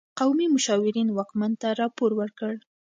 قومي 0.19 0.47
مشاورین 0.55 1.09
واکمن 1.11 1.51
ته 1.61 1.67
راپور 1.81 2.11
ورکړ. 2.19 2.53